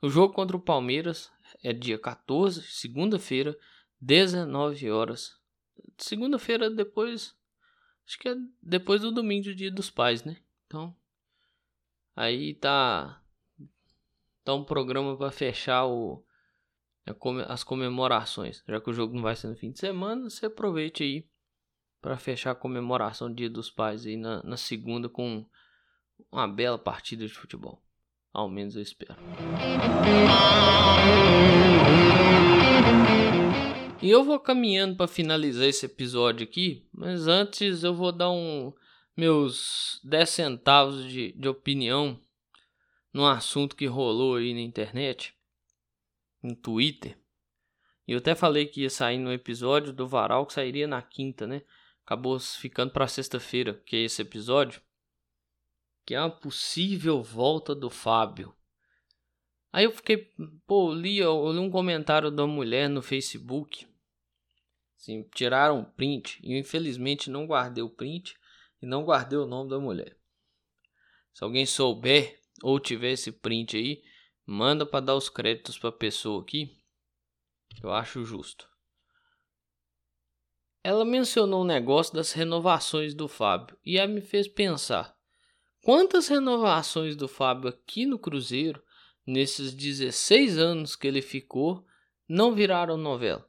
o 0.02 0.10
jogo 0.10 0.34
contra 0.34 0.58
o 0.58 0.62
Palmeiras 0.62 1.32
é 1.64 1.72
dia 1.72 1.98
14, 1.98 2.62
segunda-feira, 2.64 3.58
19 4.00 4.90
horas. 4.92 5.38
Segunda-feira 5.98 6.70
depois, 6.70 7.36
acho 8.08 8.20
que 8.20 8.30
é 8.30 8.36
depois 8.62 9.02
do 9.02 9.12
domingo 9.12 9.46
do 9.46 9.56
Dia 9.56 9.72
dos 9.72 9.90
Pais, 9.90 10.24
né? 10.24 10.38
Então, 10.66 10.96
aí 12.16 12.54
tá 12.56 13.22
tá 14.44 14.54
um 14.54 14.64
programa 14.64 15.18
para 15.18 15.32
fechar 15.32 15.86
o 15.86 16.24
as 17.48 17.64
comemorações. 17.64 18.64
Já 18.68 18.80
que 18.80 18.90
o 18.90 18.94
jogo 18.94 19.16
não 19.16 19.24
vai 19.24 19.36
ser 19.36 19.48
no 19.48 19.56
fim 19.56 19.72
de 19.72 19.80
semana, 19.80 20.30
você 20.30 20.46
aproveite 20.46 21.04
aí 21.04 21.28
para 22.02 22.18
fechar 22.18 22.52
a 22.52 22.56
comemoração 22.56 23.30
do 23.30 23.36
Dia 23.36 23.50
dos 23.50 23.70
Pais 23.70 24.06
aí 24.06 24.16
na, 24.16 24.44
na 24.44 24.58
segunda 24.58 25.10
com 25.10 25.46
uma 26.32 26.48
bela 26.48 26.78
partida 26.78 27.26
de 27.26 27.34
futebol. 27.34 27.82
Ao 28.32 28.48
menos 28.48 28.76
eu 28.76 28.82
espero. 28.82 29.18
E 34.02 34.10
eu 34.10 34.24
vou 34.24 34.40
caminhando 34.40 34.96
para 34.96 35.08
finalizar 35.08 35.68
esse 35.68 35.86
episódio 35.86 36.46
aqui, 36.46 36.88
mas 36.94 37.28
antes 37.28 37.84
eu 37.84 37.94
vou 37.94 38.12
dar 38.12 38.32
um 38.32 38.74
meus 39.16 40.00
10 40.04 40.30
centavos 40.30 41.04
de, 41.12 41.34
de 41.34 41.48
opinião 41.50 42.18
num 43.14 43.26
assunto 43.26 43.76
que 43.76 43.86
rolou 43.86 44.38
aí 44.38 44.54
na 44.54 44.62
internet 44.62 45.34
no 46.42 46.56
Twitter. 46.56 47.18
E 48.08 48.14
eu 48.14 48.20
até 48.20 48.34
falei 48.34 48.66
que 48.66 48.82
ia 48.82 48.90
sair 48.90 49.18
no 49.18 49.34
episódio 49.34 49.92
do 49.92 50.08
Varal, 50.08 50.46
que 50.46 50.54
sairia 50.54 50.88
na 50.88 51.02
quinta, 51.02 51.46
né? 51.46 51.62
acabou 52.10 52.40
ficando 52.40 52.92
para 52.92 53.08
sexta-feira, 53.08 53.76
que 53.86 53.96
é 53.96 54.00
esse 54.00 54.20
episódio, 54.24 54.82
que 56.04 56.16
é 56.16 56.20
uma 56.20 56.32
possível 56.32 57.22
volta 57.22 57.76
do 57.76 57.88
Fábio. 57.88 58.56
Aí 59.72 59.86
eu 59.86 59.92
fiquei, 59.92 60.34
pô, 60.66 60.92
li, 60.92 61.20
eu 61.20 61.52
li 61.52 61.60
um 61.60 61.70
comentário 61.70 62.32
da 62.32 62.48
mulher 62.48 62.90
no 62.90 63.04
Facebook. 63.04 63.88
Assim, 65.00 65.24
tiraram 65.34 65.80
um 65.80 65.84
print 65.86 66.42
e 66.44 66.54
eu 66.54 66.60
infelizmente 66.60 67.30
não 67.30 67.48
guardei 67.48 67.82
o 67.82 67.90
print 67.90 68.38
e 68.82 68.86
não 68.86 69.06
guardei 69.06 69.40
o 69.40 69.46
nome 69.46 69.70
da 69.70 69.80
mulher. 69.80 70.18
Se 71.34 71.42
alguém 71.42 71.66
souber 71.66 72.38
ou 72.62 72.78
tiver 72.82 73.12
esse 73.12 73.32
print 73.32 73.78
aí, 73.78 74.04
manda 74.46 74.86
para 74.86 75.06
dar 75.06 75.16
os 75.16 75.30
créditos 75.30 75.80
para 75.80 75.88
a 75.88 75.94
pessoa 75.94 76.42
aqui. 76.42 76.78
Eu 77.82 77.94
acho 77.94 78.26
justo. 78.26 78.70
Ela 80.84 81.06
mencionou 81.06 81.62
o 81.62 81.68
negócio 81.68 82.14
das 82.14 82.34
renovações 82.34 83.14
do 83.14 83.30
Fábio 83.30 83.78
e 83.86 84.06
me 84.06 84.20
fez 84.20 84.50
pensar: 84.50 85.18
quantas 85.82 86.28
renovações 86.28 87.16
do 87.16 87.30
Fábio 87.30 87.70
aqui 87.70 88.06
no 88.06 88.20
Cruzeiro, 88.20 88.84
nesses 89.26 89.74
16 89.74 90.58
anos 90.58 90.98
que 90.98 91.08
ele 91.08 91.22
ficou, 91.22 91.86
não 92.28 92.54
viraram 92.54 92.98
novela? 92.98 93.49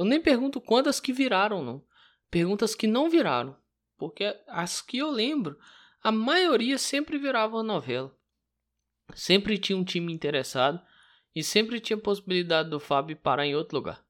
Eu 0.00 0.06
nem 0.06 0.18
pergunto 0.18 0.62
quantas 0.62 0.98
que 0.98 1.12
viraram, 1.12 1.62
não. 1.62 1.86
Perguntas 2.30 2.74
que 2.74 2.86
não 2.86 3.10
viraram. 3.10 3.54
Porque 3.98 4.34
as 4.46 4.80
que 4.80 4.96
eu 4.96 5.10
lembro, 5.10 5.60
a 6.02 6.10
maioria 6.10 6.78
sempre 6.78 7.18
virava 7.18 7.62
novela. 7.62 8.18
Sempre 9.14 9.58
tinha 9.58 9.76
um 9.76 9.84
time 9.84 10.10
interessado 10.10 10.82
e 11.34 11.44
sempre 11.44 11.78
tinha 11.80 11.98
possibilidade 11.98 12.70
do 12.70 12.80
Fábio 12.80 13.14
parar 13.14 13.44
em 13.44 13.54
outro 13.54 13.76
lugar. 13.76 14.02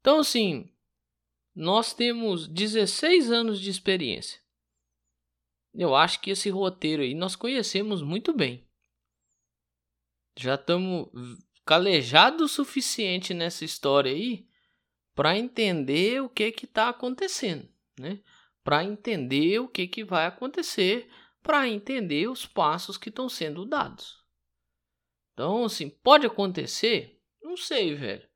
Então, 0.00 0.20
assim, 0.20 0.72
nós 1.54 1.92
temos 1.92 2.48
16 2.48 3.30
anos 3.30 3.60
de 3.60 3.68
experiência. 3.68 4.40
Eu 5.74 5.94
acho 5.94 6.18
que 6.22 6.30
esse 6.30 6.48
roteiro 6.48 7.02
aí 7.02 7.12
nós 7.12 7.36
conhecemos 7.36 8.00
muito 8.00 8.32
bem. 8.32 8.66
Já 10.34 10.54
estamos 10.54 11.10
calejados 11.64 12.52
o 12.52 12.54
suficiente 12.54 13.32
nessa 13.32 13.64
história 13.64 14.12
aí 14.12 14.46
para 15.14 15.38
entender 15.38 16.20
o 16.22 16.28
que 16.28 16.50
que 16.52 16.64
está 16.64 16.88
acontecendo, 16.88 17.68
né? 17.98 18.20
Para 18.62 18.84
entender 18.84 19.60
o 19.60 19.68
que 19.68 19.86
que 19.86 20.04
vai 20.04 20.26
acontecer, 20.26 21.08
para 21.42 21.68
entender 21.68 22.28
os 22.28 22.46
passos 22.46 22.96
que 22.96 23.08
estão 23.08 23.28
sendo 23.28 23.64
dados. 23.64 24.22
Então, 25.32 25.64
assim, 25.64 25.88
pode 25.90 26.26
acontecer? 26.26 27.20
Não 27.42 27.56
sei, 27.56 27.94
velho. 27.94 28.26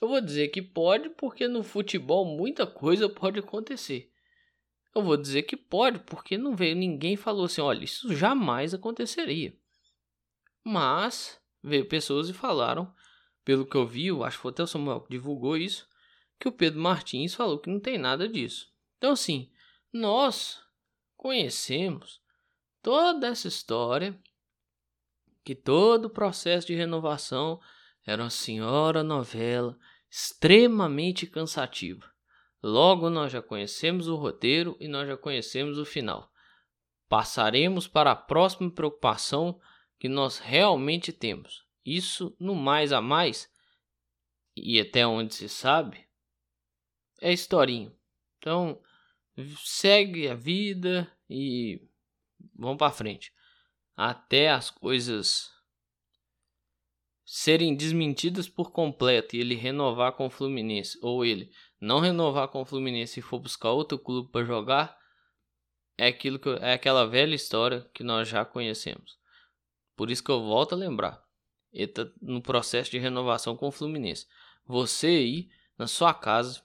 Eu 0.00 0.08
vou 0.08 0.20
dizer 0.20 0.48
que 0.48 0.60
pode 0.60 1.10
porque 1.10 1.48
no 1.48 1.62
futebol 1.62 2.24
muita 2.24 2.66
coisa 2.66 3.08
pode 3.08 3.38
acontecer. 3.38 4.10
Eu 4.94 5.02
vou 5.02 5.16
dizer 5.16 5.42
que 5.44 5.56
pode 5.56 6.00
porque 6.00 6.36
não 6.36 6.54
veio 6.54 6.76
ninguém 6.76 7.16
falou 7.16 7.46
assim, 7.46 7.60
olha, 7.60 7.84
isso 7.84 8.14
jamais 8.14 8.74
aconteceria. 8.74 9.56
Mas 10.64 11.41
veio 11.62 11.88
pessoas 11.88 12.28
e 12.28 12.32
falaram, 12.32 12.92
pelo 13.44 13.66
que 13.66 13.76
eu 13.76 13.86
vi, 13.86 14.06
eu 14.06 14.24
acho 14.24 14.38
que 14.38 14.42
foi 14.42 14.50
até 14.50 14.62
o 14.62 14.66
Samuel 14.66 15.00
que 15.00 15.10
divulgou 15.10 15.56
isso, 15.56 15.88
que 16.38 16.48
o 16.48 16.52
Pedro 16.52 16.80
Martins 16.80 17.34
falou 17.34 17.58
que 17.58 17.70
não 17.70 17.80
tem 17.80 17.98
nada 17.98 18.28
disso. 18.28 18.72
Então 18.98 19.12
assim, 19.12 19.50
nós 19.92 20.60
conhecemos 21.16 22.20
toda 22.82 23.28
essa 23.28 23.48
história, 23.48 24.18
que 25.44 25.54
todo 25.54 26.06
o 26.06 26.10
processo 26.10 26.66
de 26.66 26.74
renovação 26.74 27.60
era 28.04 28.22
uma 28.22 28.30
senhora 28.30 29.02
novela 29.02 29.78
extremamente 30.10 31.26
cansativa. 31.26 32.10
Logo, 32.62 33.10
nós 33.10 33.32
já 33.32 33.42
conhecemos 33.42 34.06
o 34.06 34.14
roteiro 34.14 34.76
e 34.78 34.86
nós 34.86 35.08
já 35.08 35.16
conhecemos 35.16 35.78
o 35.78 35.84
final. 35.84 36.30
Passaremos 37.08 37.88
para 37.88 38.12
a 38.12 38.16
próxima 38.16 38.70
preocupação 38.70 39.60
que 40.02 40.08
nós 40.08 40.40
realmente 40.40 41.12
temos. 41.12 41.64
Isso 41.86 42.34
no 42.36 42.56
mais 42.56 42.92
a 42.92 43.00
mais, 43.00 43.48
e 44.56 44.80
até 44.80 45.06
onde 45.06 45.32
se 45.32 45.48
sabe, 45.48 46.08
é 47.20 47.32
historinho. 47.32 47.96
Então, 48.36 48.82
segue 49.64 50.26
a 50.26 50.34
vida 50.34 51.08
e 51.30 51.80
vamos 52.52 52.78
para 52.78 52.90
frente. 52.90 53.32
Até 53.96 54.50
as 54.50 54.70
coisas 54.70 55.52
serem 57.24 57.76
desmentidas 57.76 58.48
por 58.48 58.72
completo 58.72 59.36
e 59.36 59.38
ele 59.38 59.54
renovar 59.54 60.14
com 60.14 60.26
o 60.26 60.30
Fluminense, 60.30 60.98
ou 61.00 61.24
ele 61.24 61.48
não 61.80 62.00
renovar 62.00 62.48
com 62.48 62.62
o 62.62 62.66
Fluminense 62.66 63.20
e 63.20 63.22
for 63.22 63.38
buscar 63.38 63.70
outro 63.70 64.00
clube 64.00 64.32
para 64.32 64.44
jogar, 64.44 64.98
é 65.96 66.08
aquilo 66.08 66.40
que 66.40 66.48
é 66.48 66.72
aquela 66.72 67.06
velha 67.06 67.36
história 67.36 67.88
que 67.94 68.02
nós 68.02 68.26
já 68.26 68.44
conhecemos. 68.44 69.21
Por 70.02 70.10
isso 70.10 70.24
que 70.24 70.32
eu 70.32 70.42
volto 70.42 70.72
a 70.72 70.76
lembrar. 70.76 71.22
Ele 71.72 71.86
tá 71.86 72.04
no 72.20 72.42
processo 72.42 72.90
de 72.90 72.98
renovação 72.98 73.56
com 73.56 73.68
o 73.68 73.70
Fluminense. 73.70 74.26
Você 74.66 75.06
aí 75.06 75.48
na 75.78 75.86
sua 75.86 76.12
casa, 76.12 76.60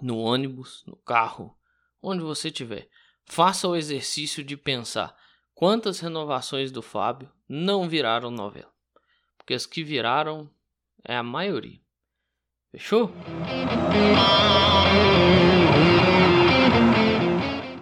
no 0.00 0.16
ônibus, 0.18 0.84
no 0.86 0.94
carro, 0.94 1.58
onde 2.00 2.22
você 2.22 2.46
estiver, 2.46 2.88
faça 3.24 3.66
o 3.66 3.74
exercício 3.74 4.44
de 4.44 4.56
pensar 4.56 5.16
quantas 5.52 5.98
renovações 5.98 6.70
do 6.70 6.80
Fábio 6.80 7.28
não 7.48 7.88
viraram 7.88 8.30
novela. 8.30 8.72
Porque 9.36 9.52
as 9.52 9.66
que 9.66 9.82
viraram 9.82 10.48
é 11.04 11.16
a 11.16 11.24
maioria. 11.24 11.80
Fechou? 12.70 13.10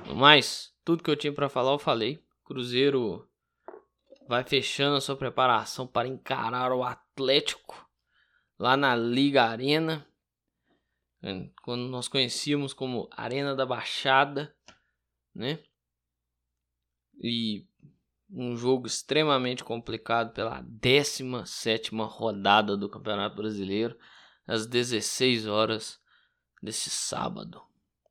No 0.06 0.14
mais, 0.14 0.72
tudo 0.82 1.02
que 1.02 1.10
eu 1.10 1.16
tinha 1.16 1.30
para 1.34 1.50
falar 1.50 1.72
eu 1.72 1.78
falei. 1.78 2.24
Cruzeiro 2.42 3.28
vai 4.28 4.44
fechando 4.44 4.96
a 4.96 5.00
sua 5.00 5.16
preparação 5.16 5.86
para 5.86 6.08
encarar 6.08 6.72
o 6.72 6.82
Atlético 6.82 7.88
lá 8.58 8.76
na 8.76 8.94
Liga 8.94 9.44
Arena. 9.44 10.06
Quando 11.62 11.88
nós 11.88 12.08
conhecíamos 12.08 12.72
como 12.72 13.08
Arena 13.10 13.54
da 13.54 13.66
Baixada, 13.66 14.54
né? 15.34 15.62
E 17.18 17.66
um 18.30 18.56
jogo 18.56 18.86
extremamente 18.86 19.64
complicado 19.64 20.32
pela 20.32 20.60
17 20.60 21.94
rodada 21.94 22.76
do 22.76 22.88
Campeonato 22.88 23.36
Brasileiro, 23.36 23.98
às 24.46 24.66
16 24.66 25.46
horas 25.46 26.00
desse 26.62 26.90
sábado. 26.90 27.62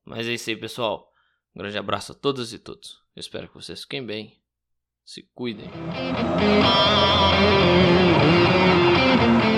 Mas 0.04 0.26
é 0.26 0.34
isso 0.34 0.50
aí, 0.50 0.56
pessoal. 0.56 1.12
Um 1.54 1.58
grande 1.60 1.78
abraço 1.78 2.12
a 2.12 2.14
todas 2.14 2.52
e 2.52 2.58
todos. 2.58 3.02
Eu 3.14 3.20
espero 3.20 3.48
que 3.48 3.54
vocês 3.54 3.82
fiquem 3.82 4.04
bem. 4.04 4.40
Se 5.06 5.22
cuidem. 5.34 5.70